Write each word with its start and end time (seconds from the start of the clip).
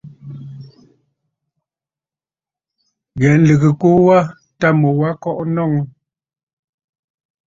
Ghɛ̀ɛ 3.19 3.35
nlɨgə 3.39 3.67
ɨkuu 3.73 3.97
wa 4.07 4.17
tâ 4.59 4.67
mu 4.79 4.89
wa 4.99 5.09
kɔʼɔ 5.21 5.43
nɔŋə. 5.55 5.81